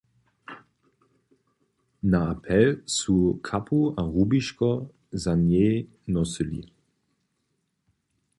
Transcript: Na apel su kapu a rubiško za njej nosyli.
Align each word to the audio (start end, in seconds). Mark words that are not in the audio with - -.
Na 2.13 2.19
apel 2.33 2.67
su 2.97 3.17
kapu 3.49 3.79
a 4.01 4.07
rubiško 4.15 4.71
za 5.23 5.33
njej 5.47 5.75
nosyli. 6.13 6.61